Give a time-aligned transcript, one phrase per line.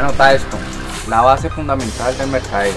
[0.00, 0.56] Anota esto,
[1.10, 2.72] la base fundamental del mercadeo.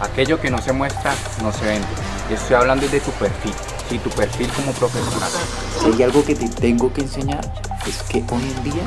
[0.00, 1.86] Aquello que no se muestra, no se vende.
[2.28, 3.54] Estoy hablando de tu perfil,
[3.92, 5.30] y tu perfil como profesional.
[5.78, 7.48] Si hay algo que te tengo que enseñar,
[7.86, 8.82] es que hoy en día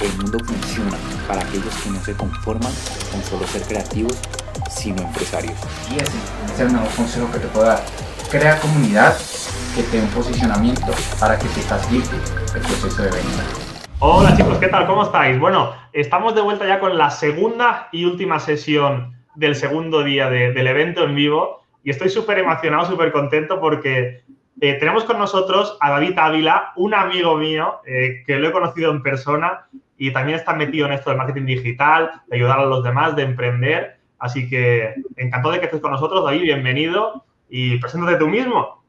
[0.00, 0.96] el mundo funciona
[1.28, 2.72] para aquellos que no se conforman
[3.12, 4.16] con solo ser creativos,
[4.68, 5.54] sino empresarios.
[5.92, 6.10] Y ese
[6.52, 7.84] es el mejor consejo que te puedo dar.
[8.32, 9.16] Crea comunidad
[9.76, 12.16] que te dé un posicionamiento para que te facilite
[12.52, 13.71] el proceso de venta.
[14.04, 14.88] Hola chicos, ¿qué tal?
[14.88, 15.38] ¿Cómo estáis?
[15.38, 20.66] Bueno, estamos de vuelta ya con la segunda y última sesión del segundo día del
[20.66, 24.24] evento en vivo y estoy súper emocionado, súper contento porque
[24.60, 28.90] eh, tenemos con nosotros a David Ávila, un amigo mío eh, que lo he conocido
[28.90, 32.82] en persona y también está metido en esto del marketing digital, de ayudar a los
[32.82, 33.98] demás, de emprender.
[34.18, 38.82] Así que encantado de que estés con nosotros, David, bienvenido y preséntate tú mismo.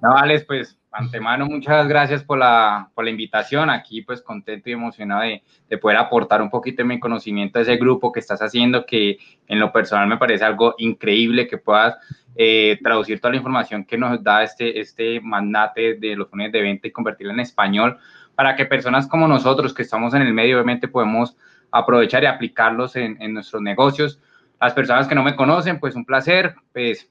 [0.00, 3.70] No, Alex, pues antemano muchas gracias por la, por la invitación.
[3.70, 7.62] Aquí pues contento y emocionado de, de, poder aportar un poquito de mi conocimiento a
[7.62, 11.96] ese grupo que estás haciendo, que en lo personal me parece algo increíble que puedas
[12.38, 16.60] eh, traducir toda la información que nos da este, este magnate de los fondos de
[16.60, 17.98] venta y convertirla en español
[18.34, 21.36] para que personas como nosotros que estamos en el medio, obviamente podemos
[21.70, 24.20] aprovechar y aplicarlos en, nuestros negocios.
[24.60, 27.10] Las personas que no me conocen, pues un placer, pues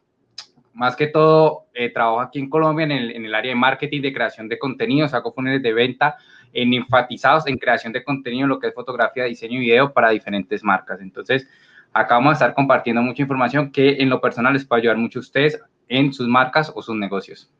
[0.76, 4.02] más que todo eh, trabajo aquí en Colombia en el, en el, área de marketing,
[4.02, 6.18] de creación de contenidos, hago funnels de venta
[6.54, 10.64] en enfatizados en creación de contenido, lo que es fotografía, diseño y video para diferentes
[10.64, 11.02] marcas.
[11.02, 11.48] Entonces,
[11.94, 15.20] acá vamos a estar compartiendo mucha información que en lo personal les puede ayudar mucho
[15.20, 17.52] a ustedes en sus marcas o sus negocios.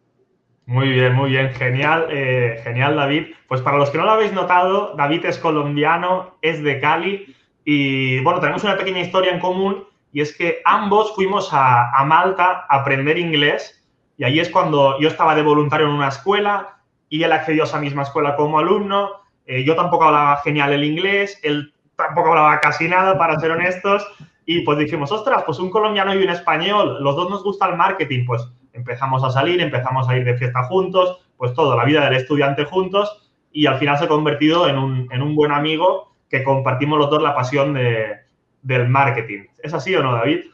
[0.66, 3.28] Muy bien, muy bien, genial, eh, genial David.
[3.48, 8.20] Pues para los que no lo habéis notado, David es colombiano, es de Cali y
[8.22, 12.78] bueno, tenemos una pequeña historia en común y es que ambos fuimos a, Malta a
[12.78, 13.86] aprender inglés
[14.18, 16.78] y ahí es cuando yo estaba de voluntario en una escuela
[17.10, 19.10] y él accedió a esa misma escuela como alumno.
[19.46, 24.08] Eh, yo tampoco hablaba genial el inglés, él tampoco hablaba casi nada, para ser honestos.
[24.46, 27.76] Y pues dijimos, ostras, pues un colombiano y un español, los dos nos gusta el
[27.76, 32.06] marketing, pues empezamos a salir, empezamos a ir de fiesta juntos, pues todo, la vida
[32.06, 36.14] del estudiante juntos y al final se ha convertido en un, en un buen amigo
[36.30, 38.25] que compartimos los dos la pasión de,
[38.66, 39.46] del marketing.
[39.60, 40.46] ¿Es así o no, David?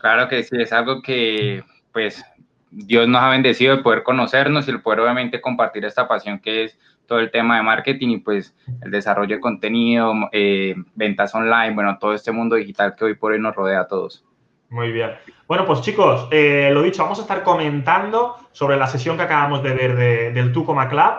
[0.00, 1.62] Claro que sí, es algo que
[1.92, 2.24] pues
[2.70, 6.64] Dios nos ha bendecido de poder conocernos y el poder obviamente compartir esta pasión que
[6.64, 11.74] es todo el tema de marketing y pues el desarrollo de contenido, eh, ventas online,
[11.74, 14.24] bueno, todo este mundo digital que hoy por hoy nos rodea a todos.
[14.68, 15.12] Muy bien.
[15.46, 19.62] Bueno, pues chicos, eh, lo dicho, vamos a estar comentando sobre la sesión que acabamos
[19.62, 19.96] de ver
[20.34, 21.12] del Tucoma Club.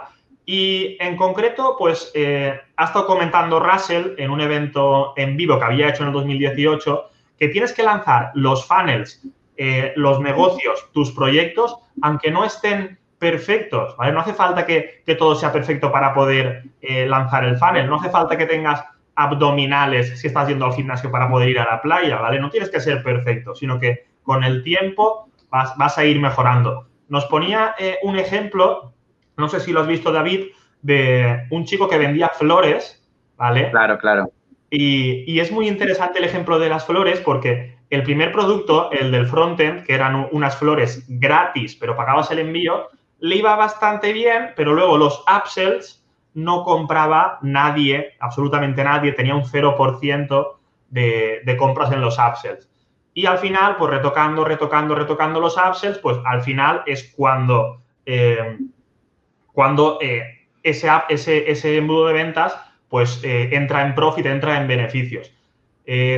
[0.47, 5.65] Y en concreto, pues eh, ha estado comentando Russell en un evento en vivo que
[5.65, 9.21] había hecho en el 2018 que tienes que lanzar los funnels,
[9.57, 14.13] eh, los negocios, tus proyectos, aunque no estén perfectos, ¿vale?
[14.13, 18.37] No hace falta que, todo sea perfecto para poder lanzar el funnel, no hace falta
[18.37, 18.83] que tengas
[19.17, 22.39] abdominales si estás yendo al gimnasio para poder ir a la playa, ¿vale?
[22.39, 26.87] No tienes que ser perfecto, sino que con el tiempo vas, a ir mejorando.
[27.09, 28.93] Nos ponía eh, un ejemplo,
[29.37, 30.47] no sé si lo has visto, David,
[30.81, 33.69] de un chico que vendía flores, ¿vale?
[33.71, 34.31] Claro, claro.
[34.69, 39.11] Y, y es muy interesante el ejemplo de las flores porque el primer producto, el
[39.11, 42.89] del frontend, que eran unas flores gratis, pero pagabas el envío,
[43.19, 46.03] le iba bastante bien, pero luego los upsells
[46.33, 50.47] no compraba nadie, absolutamente nadie, tenía un 0%
[50.89, 52.69] de, de compras en los upsells.
[53.13, 58.59] Y al final, pues retocando, retocando, retocando los upsells, pues al final es cuando, eh,
[59.57, 62.56] cuando eh, ese, ese, embudo de ventas
[62.90, 65.34] pues eh, entra en profit, entra en beneficios.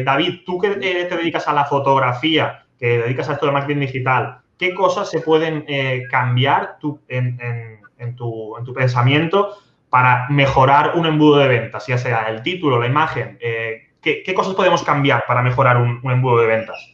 [0.04, 4.40] David, tú que te dedicas a la fotografía, que dedicas a esto de marketing digital,
[4.58, 5.64] ¿qué cosas se pueden
[6.10, 7.38] cambiar en,
[8.18, 9.56] tu, en tu pensamiento
[9.90, 13.38] para mejorar un embudo de ventas, ya sea el título, la imagen?
[13.40, 16.94] Eh, ¿qué, cosas podemos cambiar para mejorar un, embudo de ventas?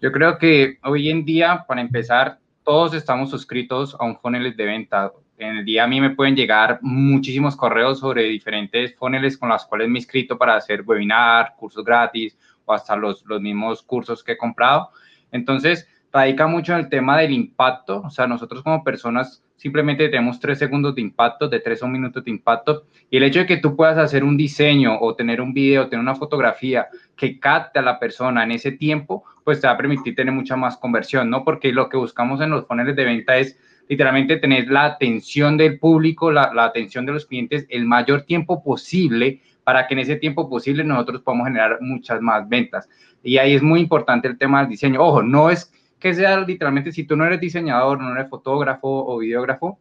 [0.00, 4.64] Yo creo que hoy en día, para empezar, todos estamos suscritos a un funnel de
[4.64, 5.12] venta.
[5.38, 9.64] En el día a mí me pueden llegar muchísimos correos sobre diferentes funnels con los
[9.66, 14.24] cuales me he inscrito para hacer webinar, cursos gratis o hasta los, los mismos cursos
[14.24, 14.90] que he comprado.
[15.30, 18.02] Entonces, radica mucho en el tema del impacto.
[18.04, 21.92] O sea, nosotros como personas simplemente tenemos tres segundos de impacto, de tres a un
[21.92, 22.86] minuto de impacto.
[23.10, 26.02] Y el hecho de que tú puedas hacer un diseño o tener un video, tener
[26.02, 30.14] una fotografía que capte a la persona en ese tiempo, pues te va a permitir
[30.14, 31.44] tener mucha más conversión, ¿no?
[31.44, 33.58] Porque lo que buscamos en los funnels de venta es
[33.88, 38.62] literalmente tener la atención del público, la, la atención de los clientes el mayor tiempo
[38.62, 42.88] posible para que en ese tiempo posible nosotros podamos generar muchas más ventas.
[43.22, 45.02] Y ahí es muy importante el tema del diseño.
[45.02, 49.18] Ojo, no es que sea literalmente, si tú no eres diseñador, no eres fotógrafo o
[49.18, 49.78] videógrafo,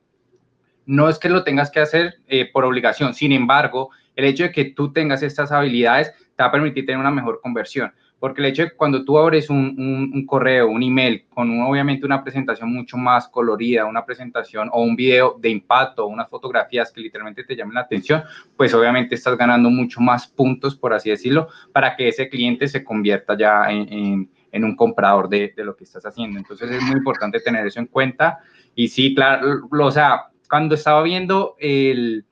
[0.86, 3.14] no es que lo tengas que hacer eh, por obligación.
[3.14, 7.00] Sin embargo, el hecho de que tú tengas estas habilidades te va a permitir tener
[7.00, 7.94] una mejor conversión.
[8.20, 12.04] Porque el hecho de que cuando tú abres un, un, correo, un email, con obviamente
[12.04, 17.02] una presentación mucho más colorida, una presentación o un video de impacto, unas fotografías que
[17.02, 18.24] literalmente te llamen la atención,
[18.56, 22.84] pues obviamente estás ganando mucho más puntos, por así decirlo, para que ese cliente se
[22.84, 26.40] convierta ya en, en, un comprador de, de, lo que estás haciendo.
[26.40, 28.40] Entonces es muy importante tener eso en cuenta.
[28.74, 32.26] Y sí, claro, o sea, cuando estaba viendo el,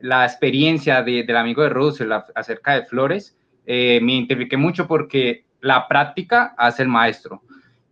[0.00, 3.36] la experiencia de, del amigo de Russell acerca de flores,
[3.66, 7.42] eh, me identifiqué mucho porque la práctica hace el maestro.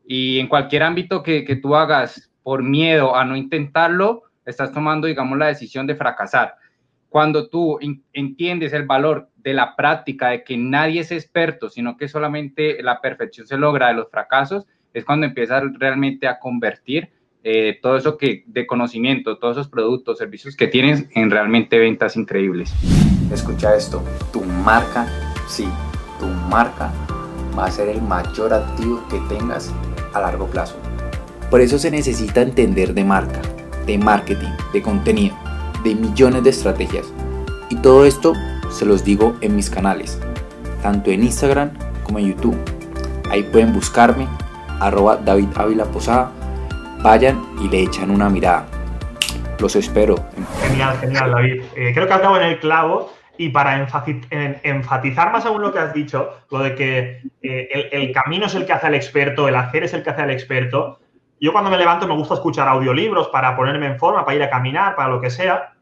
[0.07, 5.07] Y en cualquier ámbito que, que tú hagas por miedo a no intentarlo, estás tomando,
[5.07, 6.55] digamos, la decisión de fracasar.
[7.11, 7.79] Cuando tú
[8.13, 13.01] entiendes el valor de la práctica, de que nadie es experto, sino que solamente la
[13.01, 17.11] perfección se logra de los fracasos, es cuando empiezas realmente a convertir
[17.45, 22.17] eh, todo eso que de conocimiento, todos esos productos, servicios que tienes en realmente ventas
[22.17, 22.73] increíbles.
[23.33, 24.03] Escucha esto,
[24.33, 25.07] tu marca
[25.49, 25.67] Sí,
[26.21, 26.93] tu marca
[27.59, 29.73] va a ser el mayor activo que tengas
[30.13, 30.77] a largo plazo.
[31.51, 33.41] Por eso se necesita entender de marca,
[33.87, 35.35] de marketing, de contenido,
[35.83, 37.07] de millones de estrategias.
[37.71, 38.35] Y todo esto
[38.71, 40.21] se los digo en mis canales,
[40.83, 41.71] tanto en Instagram
[42.05, 42.59] como en YouTube.
[43.31, 44.29] Ahí pueden buscarme,
[44.81, 46.31] arroba David Ávila Posada.
[47.03, 48.67] Vayan y le echan una mirada.
[49.61, 50.17] Los espero.
[50.61, 51.63] Genial, genial, David.
[51.77, 53.77] Eh, creo que acabo en el clavo y para
[54.63, 58.67] enfatizar más aún lo que has dicho, lo de que eh, el, camino es el
[58.67, 60.99] que hace al experto, el hacer es el que hace al experto.
[61.41, 64.51] Yo cuando me levanto me gusta escuchar audiolibros para ponerme en forma, para ir a
[64.51, 65.75] caminar, para lo que sea.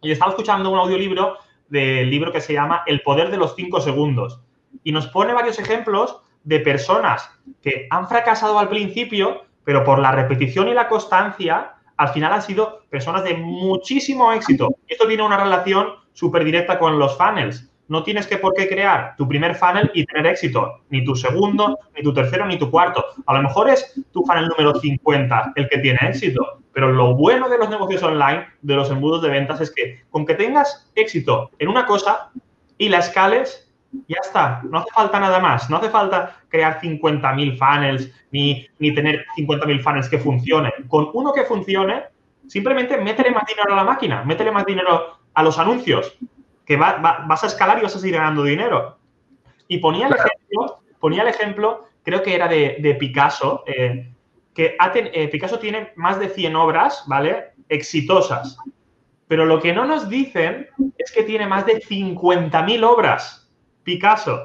[0.00, 1.38] Y estaba escuchando un audiolibro
[1.68, 4.40] del libro que se llama El poder de los cinco segundos.
[4.84, 7.28] Y nos pone varios ejemplos de personas
[7.60, 12.42] que han fracasado al principio, pero por la repetición y la constancia, al final han
[12.42, 14.76] sido personas de muchísimo éxito.
[14.88, 17.70] Esto tiene una relación súper directa con los funnels.
[17.88, 21.78] No tienes que por qué crear tu primer funnel y tener éxito, ni tu segundo,
[21.96, 23.04] ni tu tercero, ni tu cuarto.
[23.26, 27.48] A lo mejor es tu funnel número 50 el que tiene éxito, pero lo bueno
[27.48, 31.50] de los negocios online, de los embudos de ventas, es que con que tengas éxito
[31.58, 32.30] en una cosa
[32.78, 33.69] y la escales,
[34.06, 38.94] ya está, no hace falta nada más, no hace falta crear 50.000 funnels ni, ni
[38.94, 40.72] tener 50.000 funnels que funcionen.
[40.88, 42.04] Con uno que funcione,
[42.46, 46.16] simplemente métele más dinero a la máquina, métele más dinero a los anuncios,
[46.64, 48.98] que vas a escalar y vas a seguir ganando dinero.
[49.68, 54.12] Y ponía el ejemplo, ponía el ejemplo creo que era de, Picasso, eh,
[54.54, 57.52] que eh, Picasso tiene más de 100 obras, ¿vale?
[57.68, 58.56] Exitosas.
[59.28, 63.39] Pero lo que no nos dicen es que tiene más de 50.000 obras,
[63.90, 64.44] Picasso.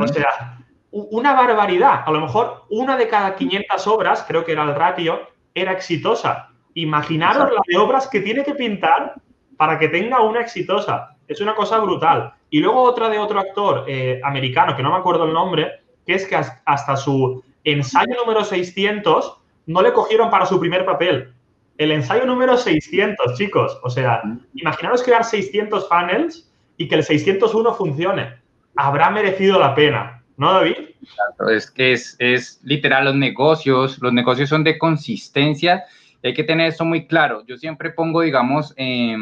[0.00, 0.56] O sea,
[0.92, 2.04] una barbaridad.
[2.06, 5.20] A lo mejor una de cada 500 obras, creo que era el ratio,
[5.52, 6.50] era exitosa.
[6.74, 9.14] Imaginaros la de obras que tiene que pintar
[9.56, 11.16] para que tenga una exitosa.
[11.26, 12.34] Es una cosa brutal.
[12.50, 16.14] Y luego otra de otro actor eh, americano, que no me acuerdo el nombre, que
[16.14, 21.34] es que hasta su ensayo número 600 no le cogieron para su primer papel.
[21.78, 23.80] El ensayo número 600, chicos.
[23.82, 24.22] O sea,
[24.54, 28.47] imaginaros crear 600 panels y que el 601 funcione.
[28.80, 30.76] Habrá merecido la pena, ¿no, David?
[31.50, 35.84] es que es, es literal los negocios, los negocios son de consistencia
[36.22, 37.44] hay que tener eso muy claro.
[37.46, 39.16] Yo siempre pongo, digamos, eh,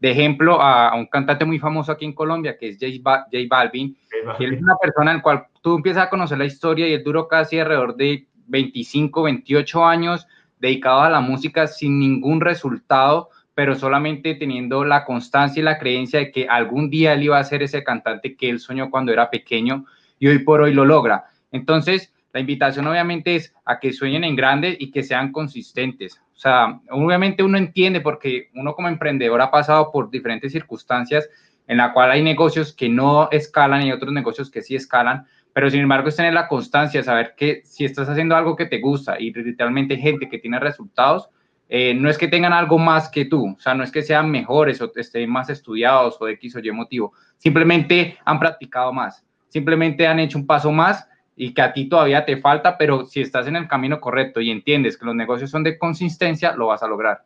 [0.00, 3.96] de ejemplo a, un cantante muy famoso aquí en Colombia, que es J, Balvin.
[4.38, 7.04] Él es una persona en la cual tú empiezas a conocer la historia y él
[7.04, 10.26] duró casi alrededor de 25, 28 años
[10.58, 16.20] dedicado a la música sin ningún resultado, pero solamente teniendo la constancia y la creencia
[16.20, 19.30] de que algún día él iba a ser ese cantante que él soñó cuando era
[19.30, 19.84] pequeño
[20.18, 21.24] y hoy por hoy lo logra.
[21.50, 26.18] Entonces, la invitación obviamente es a que sueñen en grande y que sean consistentes.
[26.34, 31.28] O sea, obviamente uno entiende porque uno como emprendedor ha pasado por diferentes circunstancias
[31.66, 35.70] en la cual hay negocios que no escalan y otros negocios que sí escalan, pero
[35.70, 39.20] sin embargo es tener la constancia, saber que si estás haciendo algo que te gusta
[39.20, 41.28] y literalmente gente que tiene resultados,
[41.74, 44.30] eh, no es que tengan algo más que tú, o sea, no es que sean
[44.30, 49.24] mejores o estén más estudiados o de X o Y motivo, simplemente han practicado más,
[49.48, 53.22] simplemente han hecho un paso más y que a ti todavía te falta, pero si
[53.22, 56.82] estás en el camino correcto y entiendes que los negocios son de consistencia, lo vas
[56.82, 57.22] a lograr.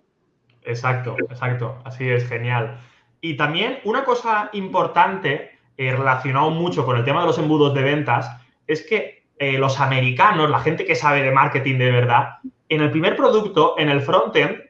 [0.63, 2.79] Exacto, exacto, así es, genial.
[3.21, 7.83] Y también una cosa importante, eh, relacionado mucho con el tema de los embudos de
[7.83, 8.31] ventas,
[8.69, 12.91] es que eh, los americanos, la gente que sabe de marketing de verdad, en el
[12.91, 14.61] primer producto, en el frontend,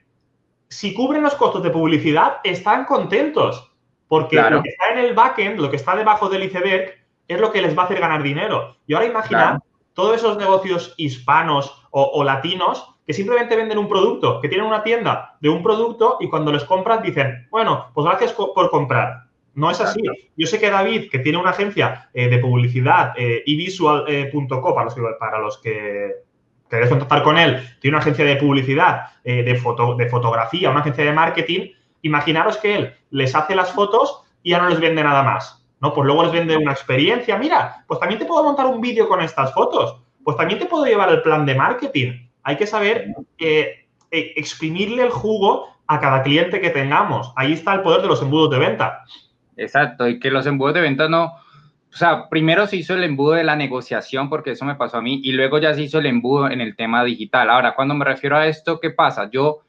[0.68, 3.72] si cubren los costos de publicidad, están contentos.
[4.08, 6.94] Porque lo que está en el backend, lo que está debajo del iceberg,
[7.26, 8.76] es lo que les va a hacer ganar dinero.
[8.86, 9.60] Y ahora imagina
[9.94, 15.36] todos esos negocios hispanos o, latinos que simplemente venden un producto, que tienen una tienda
[15.40, 19.26] de un producto y cuando les compras dicen, bueno, pues gracias por comprar.
[19.56, 20.02] No es así.
[20.36, 24.94] Yo sé que David, que tiene una agencia eh, de publicidad, eh, evisual.co, para los
[24.94, 26.12] que, para los que
[26.68, 30.80] queréis contactar con él, tiene una agencia de publicidad, eh, de, foto, de fotografía, una
[30.80, 31.70] agencia de marketing.
[32.02, 35.64] Imaginaros que él les hace las fotos y ya no les vende nada más.
[35.80, 35.92] ¿no?
[35.92, 37.38] Pues luego les vende una experiencia.
[37.38, 40.00] Mira, pues también te puedo montar un vídeo con estas fotos.
[40.24, 42.28] Pues también te puedo llevar el plan de marketing.
[42.42, 47.32] Hay que saber eh, eh, exprimirle el jugo a cada cliente que tengamos.
[47.36, 49.04] Ahí está el poder de los embudos de venta.
[49.56, 51.32] Exacto, y que los embudos de venta no,
[51.92, 55.02] o sea, primero se hizo el embudo de la negociación, porque eso me pasó a
[55.02, 57.48] mí, y luego ya se hizo el embudo en el tema digital.
[57.48, 59.30] Ahora, cuando me refiero a esto, ¿qué pasa?
[59.30, 59.62] Yo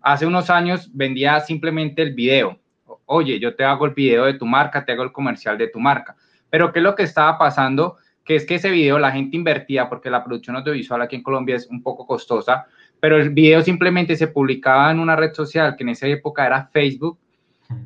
[0.00, 2.58] hace unos años vendía simplemente el video.
[3.06, 5.78] Oye, yo te hago el video de tu marca, te hago el comercial de tu
[5.78, 6.16] marca.
[6.48, 7.98] Pero ¿qué es lo que estaba pasando?
[8.24, 11.56] Que es que ese video la gente invertía, porque la producción audiovisual aquí en Colombia
[11.56, 12.66] es un poco costosa,
[12.98, 16.66] pero el video simplemente se publicaba en una red social que en esa época era
[16.68, 17.18] Facebook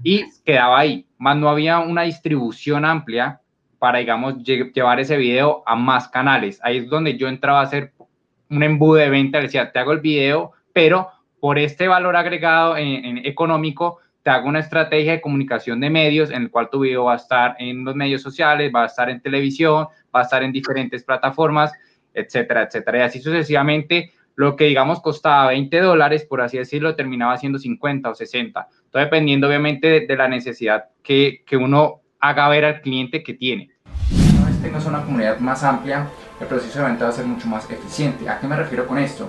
[0.04, 3.40] y quedaba ahí, más no había una distribución amplia
[3.79, 6.61] para, digamos, llevar ese video a más canales.
[6.63, 7.93] Ahí es donde yo entraba a hacer
[8.51, 11.09] un embudo de venta, decía, te hago el video, pero
[11.41, 16.43] por este valor agregado en, económico, te hago una estrategia de comunicación de medios en
[16.43, 19.21] el cual tu video va a estar en los medios sociales, va a estar en
[19.21, 21.73] televisión, va a estar en diferentes plataformas,
[22.13, 22.99] etcétera, etcétera.
[22.99, 28.11] Y así sucesivamente, lo que digamos costaba 20 dólares, por así decirlo, terminaba siendo 50
[28.11, 28.69] o 60.
[28.91, 33.71] Todo dependiendo obviamente de, la necesidad que, que uno haga ver al cliente que tiene.
[34.39, 36.09] Una vez tengas una comunidad más amplia,
[36.41, 38.29] el proceso de venta va a ser mucho más eficiente.
[38.29, 39.29] ¿A qué me refiero con esto?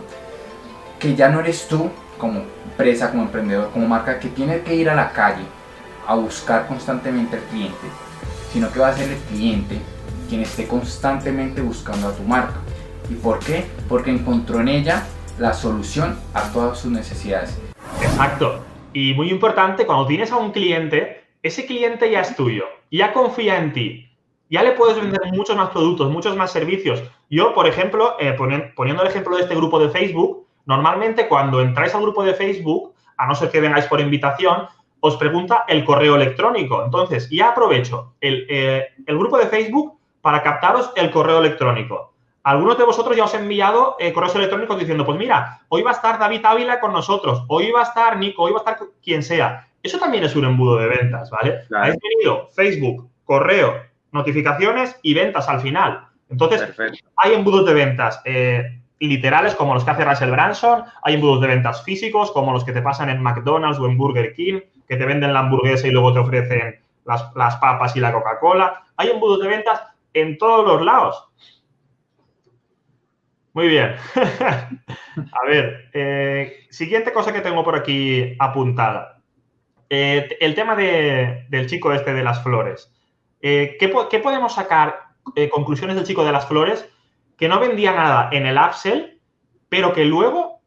[0.99, 4.89] Que ya no eres tú como empresa, como emprendedor, como marca, que tiene que ir
[4.89, 5.43] a la calle
[6.07, 7.87] a buscar constantemente al cliente,
[8.51, 9.79] sino que va a ser el cliente
[10.27, 12.59] quien esté constantemente buscando a tu marca.
[13.09, 13.65] ¿Y por qué?
[13.87, 15.03] Porque encontró en ella
[15.39, 17.57] la solución a todas sus necesidades.
[18.01, 18.63] Exacto.
[18.93, 23.57] Y muy importante, cuando tienes a un cliente, ese cliente ya es tuyo, ya confía
[23.57, 24.09] en ti,
[24.49, 27.03] ya le puedes vender muchos más productos, muchos más servicios.
[27.29, 28.35] Yo, por ejemplo, eh,
[28.75, 32.93] poniendo el ejemplo de este grupo de Facebook, normalmente cuando entráis al grupo de Facebook,
[33.17, 34.67] a no ser que vengáis por invitación,
[35.01, 36.83] os pregunta el correo electrónico.
[36.83, 42.13] Entonces, ya aprovecho el, eh, grupo de Facebook para captaros el correo electrónico.
[42.43, 45.91] Algunos de vosotros ya os he enviado eh, correos electrónicos diciendo, pues mira, hoy va
[45.91, 48.87] a estar David Ávila con nosotros, hoy va a estar Nico, hoy va a estar
[49.03, 49.67] quien sea.
[49.81, 51.61] Eso también es un embudo de ventas, ¿vale?
[51.67, 51.85] Claro.
[51.85, 53.81] Habéis tenido Facebook, correo,
[54.11, 56.07] notificaciones y ventas al final.
[56.29, 56.69] Entonces,
[57.15, 61.47] hay embudos de ventas eh, literales como los que hace Russell Branson, hay embudos de
[61.47, 65.05] ventas físicos como los que te pasan en McDonald's o en Burger King, que te
[65.05, 68.83] venden la hamburguesa y luego te ofrecen las, papas y la Coca-Cola.
[68.97, 69.81] Hay embudos de ventas
[70.13, 71.25] en todos los lados.
[73.53, 73.95] Muy bien.
[74.15, 79.18] A ver, eh, siguiente cosa que tengo por aquí apuntada.
[79.89, 82.93] Eh, el tema del chico este de las flores.
[83.41, 85.09] Eh, ¿qué, podemos sacar?
[85.35, 86.89] Eh, conclusiones del chico de las flores
[87.37, 89.19] que no vendía nada en el upsell,
[89.67, 90.59] pero que luego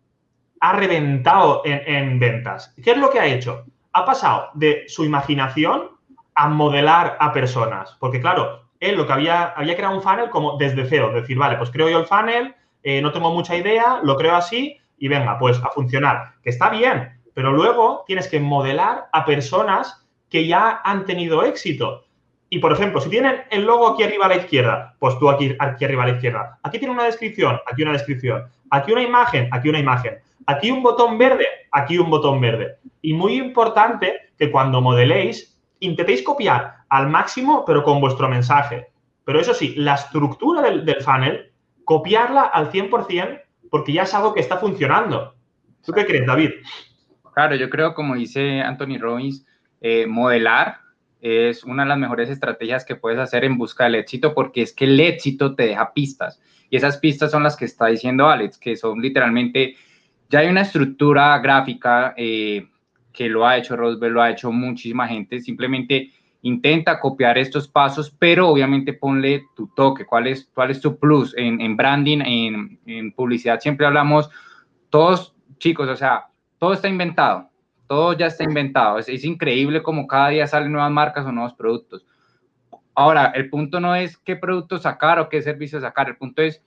[0.61, 2.75] ha reventado en, ventas.
[2.83, 3.65] ¿Qué es lo que ha hecho?
[3.93, 5.91] Ha pasado de su imaginación
[6.35, 7.97] a modelar a personas.
[8.01, 11.13] Porque, claro, él lo que había, había creado un funnel como desde cero.
[11.13, 12.55] Decir, vale, pues creo yo el funnel,
[13.03, 16.35] no tengo mucha idea, lo creo así y venga, pues a funcionar.
[16.43, 22.05] Que está bien, pero luego tienes que modelar a personas que ya han tenido éxito.
[22.49, 25.55] Y, por ejemplo, si tienen el logo aquí arriba a la izquierda, pues tú aquí,
[25.59, 26.59] aquí arriba a la izquierda.
[26.63, 28.45] Aquí tiene una descripción, aquí una descripción.
[28.71, 30.19] Aquí una imagen, aquí una imagen.
[30.47, 32.77] Aquí un botón verde, aquí un botón verde.
[33.01, 38.89] Y muy importante que cuando modeléis, intentéis copiar al máximo, pero con vuestro mensaje.
[39.25, 41.53] Pero eso sí, la estructura del, del funnel,
[41.85, 45.35] copiarla al 100% porque ya es algo que está funcionando.
[45.83, 46.51] ¿Tú qué crees, David?
[47.33, 49.45] Claro, yo creo, como dice Anthony Robbins,
[49.81, 50.77] eh, modelar
[51.21, 54.73] es una de las mejores estrategias que puedes hacer en busca del éxito porque es
[54.73, 56.41] que el éxito te deja pistas.
[56.69, 59.77] Y esas pistas son las que está diciendo Alex, que son literalmente,
[60.29, 62.67] ya hay una estructura gráfica eh,
[63.13, 66.11] que lo ha hecho Roswell, lo ha hecho muchísima gente, simplemente
[66.43, 71.37] intenta copiar estos pasos, pero obviamente ponle tu toque, cuál es, cuál es tu plus
[71.37, 74.29] en, en branding, en, en publicidad, siempre hablamos,
[74.91, 76.27] todos chicos, o sea,
[76.63, 77.51] todo está inventado,
[77.89, 78.97] todo ya está inventado.
[78.97, 82.07] Es, increíble como cada día salen nuevas marcas o nuevos productos.
[82.95, 86.63] Ahora, el punto no es qué producto sacar o qué servicio sacar, el punto es,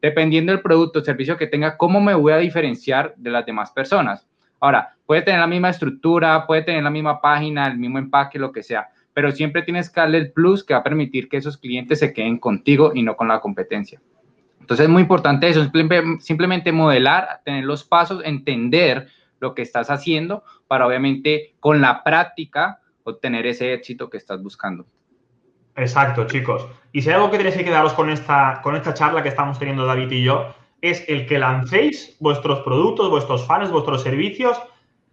[0.00, 3.72] dependiendo del producto o servicio que tenga, cómo me voy a diferenciar de las demás
[3.72, 4.24] personas.
[4.60, 8.52] Ahora, puede tener la misma estructura, puede tener la misma página, el mismo empaque, lo
[8.52, 11.58] que sea, pero siempre tienes que darle el plus que va a permitir que esos
[11.58, 14.00] clientes se queden contigo y no con la competencia.
[14.60, 15.68] Entonces es muy importante eso,
[16.20, 19.08] simplemente modelar, tener los pasos, entender
[19.40, 24.86] lo que estás haciendo para obviamente con la práctica obtener ese éxito que estás buscando.
[25.76, 26.66] Exacto, chicos.
[26.92, 29.58] Y si hay algo que tenéis que quedaros con esta, con esta charla que estamos
[29.58, 34.60] teniendo David y yo, es el que lancéis vuestros productos, vuestros fans, vuestros servicios,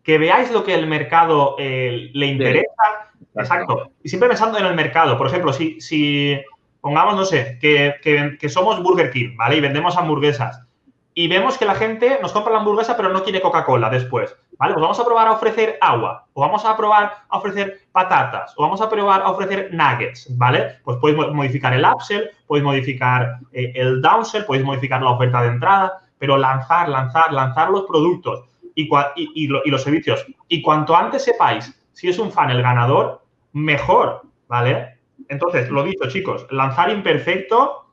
[0.03, 3.11] que veáis lo que el mercado eh, le interesa.
[3.35, 3.91] Exacto.
[4.03, 5.17] Y siempre pensando en el mercado.
[5.17, 6.39] Por ejemplo, si, si
[6.81, 7.95] pongamos, no sé, que,
[8.39, 9.57] que somos Burger King, ¿vale?
[9.57, 10.66] Y vendemos hamburguesas
[11.19, 14.35] y vemos que la gente nos compra la hamburguesa pero no quiere Coca-Cola después.
[14.59, 14.75] ¿Vale?
[14.75, 18.61] Pues vamos a probar a ofrecer agua, o vamos a probar a ofrecer patatas, o
[18.61, 20.77] vamos a probar a ofrecer nuggets, ¿vale?
[20.83, 25.47] Pues podéis modificar el upsell, podéis modificar eh, el downsell, podéis modificar la oferta de
[25.47, 28.45] entrada, pero lanzar, lanzar, lanzar los productos
[28.75, 30.23] y, y, los servicios.
[30.47, 34.99] Y cuanto antes sepáis si es un fan el ganador, mejor, ¿vale?
[35.29, 37.86] Entonces, lo dicho, chicos, lanzar imperfecto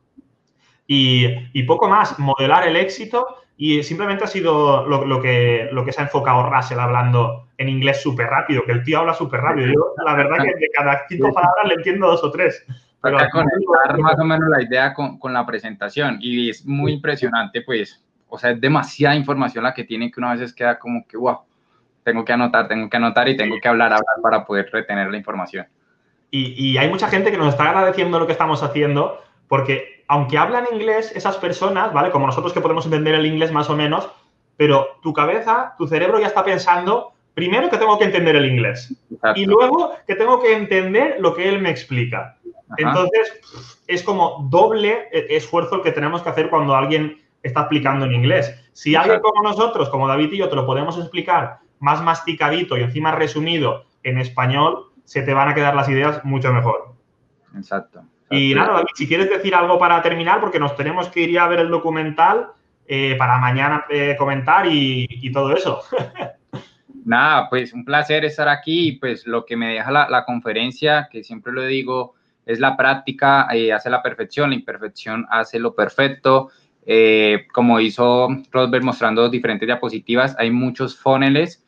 [0.86, 3.26] y, poco más, modelar el éxito
[3.56, 8.02] y simplemente ha sido lo, que, lo que se ha enfocado Russell hablando en inglés
[8.02, 9.68] súper rápido, que el tío habla súper rápido.
[9.68, 12.66] Yo, la verdad que de cada cinco palabras le entiendo dos o tres.
[13.00, 17.60] Pero conectar más o menos la idea con, con, la presentación y es muy impresionante,
[17.60, 21.18] pues, o sea, es demasiada información la que tiene que una vez queda como que,
[21.18, 21.40] wow,
[22.02, 25.18] tengo que anotar, tengo que anotar y tengo que hablar, hablar para poder retener la
[25.18, 25.66] información.
[26.30, 30.38] Y, y hay mucha gente que nos está agradeciendo lo que estamos haciendo porque aunque
[30.38, 32.11] hablan inglés, esas personas, ¿vale?
[32.11, 34.08] Como nosotros que podemos entender el inglés más o menos,
[34.56, 38.94] pero tu cabeza, tu cerebro ya está pensando, primero que tengo que entender el inglés
[39.34, 42.38] y luego que tengo que entender lo que él me explica.
[42.76, 43.40] Entonces,
[43.87, 48.54] es como doble esfuerzo el que tenemos que hacer cuando alguien está explicando en inglés.
[48.73, 52.82] Si alguien como nosotros, como David y yo, te lo podemos explicar más masticadito y
[52.82, 56.94] encima resumido en español, se te van a quedar las ideas mucho mejor.
[57.54, 58.02] Exacto.
[58.30, 61.48] Y nada, David, si quieres decir algo para terminar, porque nos tenemos que ir a
[61.48, 62.48] ver el documental
[62.86, 65.80] eh, para mañana eh, comentar y, todo eso.
[67.04, 71.24] nada, pues un placer estar aquí y pues lo que me deja la, conferencia, que
[71.24, 72.14] siempre lo digo,
[72.44, 76.50] es la práctica, eh, hace la perfección, la imperfección hace lo perfecto.
[77.52, 81.64] como hizo Rosberg mostrando diferentes diapositivas, hay muchos funnels,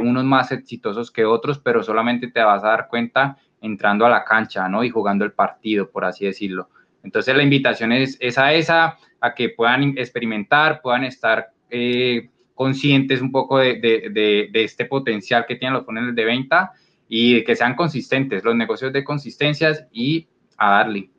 [0.00, 4.24] unos más exitosos que otros, pero solamente te vas a dar cuenta entrando a la
[4.24, 4.84] cancha, ¿no?
[4.84, 6.68] Y jugando el partido, por así decirlo.
[7.02, 13.30] Entonces la invitación es, a esa, a que puedan experimentar, puedan estar eh, conscientes un
[13.30, 16.72] poco de, este potencial que tienen los funnels de venta
[17.08, 21.10] y que sean consistentes, los negocios de consistencias y a darle.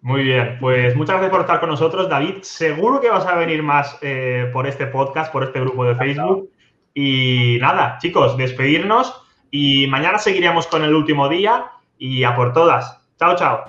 [0.00, 2.36] Muy bien, pues muchas gracias por estar con nosotros, David.
[2.42, 6.50] Seguro que vas a venir más eh, por este podcast, por este grupo de Facebook.
[6.94, 11.66] Y nada, chicos, despedirnos y mañana seguiremos con el último día
[11.98, 12.98] y a por todas.
[13.18, 13.64] Chao, chao.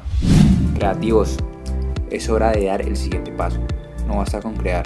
[0.76, 1.38] Creativos,
[2.10, 3.60] es hora de dar el siguiente paso.
[4.08, 4.84] No basta con crear.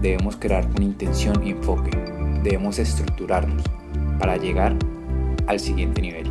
[0.00, 1.90] Debemos crear con intención y enfoque.
[2.42, 3.62] Debemos estructurarnos
[4.18, 4.76] para llegar
[5.46, 6.30] al siguiente nivel.